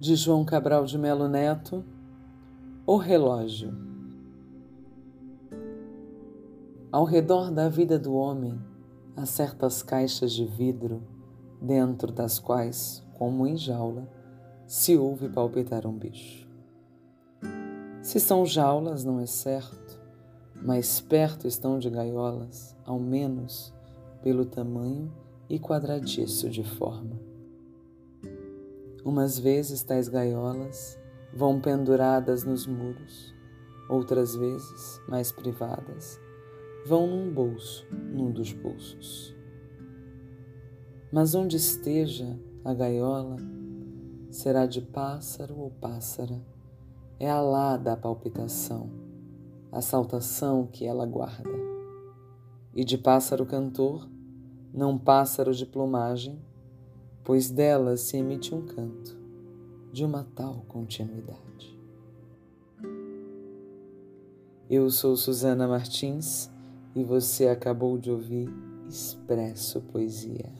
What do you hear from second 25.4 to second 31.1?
e quadradiço de forma. Umas vezes tais gaiolas